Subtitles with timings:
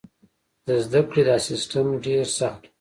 [0.67, 2.67] د زده کړې دا سیستم ډېر سخت و.